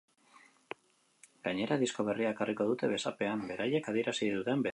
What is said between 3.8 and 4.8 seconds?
adierazi duten bezala.